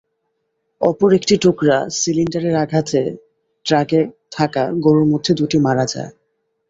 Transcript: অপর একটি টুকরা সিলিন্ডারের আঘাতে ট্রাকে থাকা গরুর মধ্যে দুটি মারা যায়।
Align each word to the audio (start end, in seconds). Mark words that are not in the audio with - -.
অপর 0.81 1.09
একটি 1.13 1.35
টুকরা 1.43 1.77
সিলিন্ডারের 1.99 2.55
আঘাতে 2.55 3.01
ট্রাকে 3.65 3.99
থাকা 4.31 4.63
গরুর 4.83 5.05
মধ্যে 5.11 5.31
দুটি 5.39 5.57
মারা 5.65 5.85
যায়। 5.85 6.11